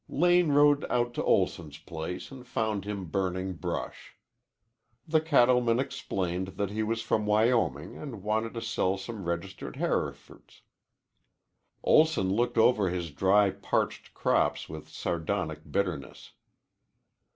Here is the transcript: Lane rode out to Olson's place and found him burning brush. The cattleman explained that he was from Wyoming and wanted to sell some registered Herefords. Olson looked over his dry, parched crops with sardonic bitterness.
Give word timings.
Lane 0.09 0.47
rode 0.51 0.83
out 0.89 1.13
to 1.13 1.23
Olson's 1.23 1.77
place 1.77 2.31
and 2.31 2.47
found 2.47 2.85
him 2.85 3.05
burning 3.05 3.53
brush. 3.53 4.15
The 5.07 5.21
cattleman 5.21 5.77
explained 5.79 6.47
that 6.57 6.71
he 6.71 6.81
was 6.81 7.03
from 7.03 7.27
Wyoming 7.27 7.97
and 7.97 8.23
wanted 8.23 8.55
to 8.55 8.63
sell 8.63 8.97
some 8.97 9.25
registered 9.25 9.75
Herefords. 9.75 10.63
Olson 11.83 12.31
looked 12.33 12.57
over 12.57 12.89
his 12.89 13.11
dry, 13.11 13.51
parched 13.51 14.15
crops 14.15 14.67
with 14.67 14.89
sardonic 14.89 15.71
bitterness. 15.71 16.31